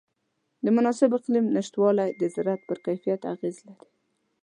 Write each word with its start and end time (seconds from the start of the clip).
د 0.63 0.65
مناسب 0.77 1.09
اقلیم 1.17 1.45
نهشتوالی 1.55 2.09
د 2.21 2.23
زراعت 2.33 2.61
پر 2.69 2.77
کیفیت 2.85 3.21
اغېز 3.33 3.57
لري. 3.67 3.87